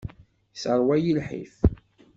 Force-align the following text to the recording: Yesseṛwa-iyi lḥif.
Yesseṛwa-iyi 0.53 1.13
lḥif. 1.19 1.55